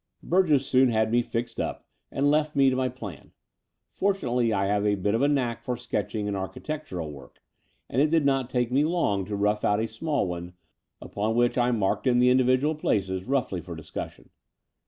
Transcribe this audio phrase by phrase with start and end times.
[0.23, 3.33] Burgess soon had me fixed up and left me to my plan.
[3.91, 7.43] Fortunately I have a bit of a knack for sketching and architectural work;
[7.87, 10.53] and it did not take me long to rough out a small one,
[11.01, 14.31] upon which I marked in the individual places roughly for discussion.